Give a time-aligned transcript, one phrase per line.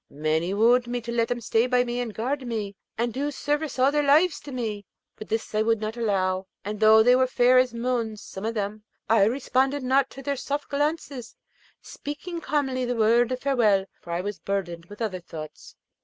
[0.09, 3.77] Many wooed me to let them stay by me and guard me, and do service
[3.77, 4.83] all their lives to me;
[5.15, 8.55] but this I would not allow, and though they were fair as moons, some of
[8.55, 11.35] them, I responded not to their soft glances,
[11.83, 15.75] speaking calmly the word of farewell, for I was burdened with other thoughts.